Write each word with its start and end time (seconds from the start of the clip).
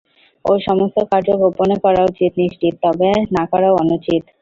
ও-সমস্ত 0.45 0.97
কার্য 1.11 1.29
গোপনে 1.41 1.75
করা 1.83 2.01
উচিত 2.05 2.31
নিশ্চিত, 2.41 2.73
তবে 2.83 3.09
না 3.35 3.43
করাও 3.51 3.79
অনুচিত। 3.81 4.23